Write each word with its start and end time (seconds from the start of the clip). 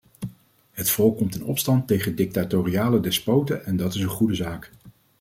Het 0.71 0.89
volk 0.89 1.17
komt 1.17 1.35
in 1.35 1.43
opstand 1.45 1.87
tegen 1.87 2.15
dictatoriale 2.15 2.99
despoten 2.99 3.65
en 3.65 3.77
dat 3.77 3.93
is 3.93 4.01
een 4.01 4.07
goede 4.09 4.35
zaak. 4.35 4.71